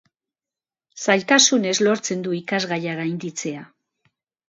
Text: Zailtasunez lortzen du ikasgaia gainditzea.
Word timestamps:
Zailtasunez 1.03 1.75
lortzen 1.89 2.27
du 2.29 2.35
ikasgaia 2.41 3.01
gainditzea. 3.05 3.67